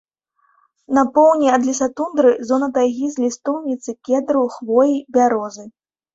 На 0.97 1.03
поўдні 1.17 1.51
ад 1.57 1.67
лесатундры 1.69 2.31
зона 2.53 2.71
тайгі 2.79 3.05
з 3.13 3.27
лістоўніцы, 3.27 3.89
кедру, 4.11 4.43
хвоі, 4.57 4.99
бярозы. 5.21 5.63